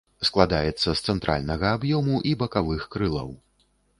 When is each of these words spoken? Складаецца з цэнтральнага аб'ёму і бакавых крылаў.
Складаецца 0.27 0.89
з 0.93 0.99
цэнтральнага 1.11 1.67
аб'ёму 1.77 2.15
і 2.31 2.33
бакавых 2.41 2.81
крылаў. 2.95 3.29